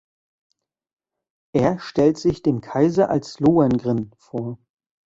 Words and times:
Er 1.53 1.77
stellt 1.77 2.17
sich 2.17 2.41
dem 2.41 2.59
Kaiser 2.61 3.11
als 3.11 3.39
Lohengrin 3.39 4.09
vor. 4.17 4.57